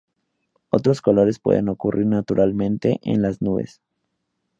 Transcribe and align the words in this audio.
Otros 0.71 0.99
colores 0.99 1.37
pueden 1.37 1.69
ocurrir 1.69 2.07
naturalmente 2.07 2.99
en 3.03 3.21
las 3.21 3.39
nubes. 3.39 3.81